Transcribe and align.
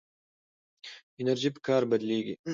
انرژي 1.21 1.49
په 1.55 1.59
کار 1.67 1.81
بدلېږي. 1.91 2.33